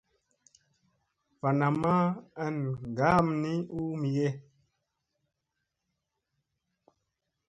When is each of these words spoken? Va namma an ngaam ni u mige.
Va 1.41 1.49
namma 1.59 1.93
an 2.45 2.55
ngaam 2.93 3.27
ni 3.43 3.53
u 3.79 3.81
mige. 4.01 4.29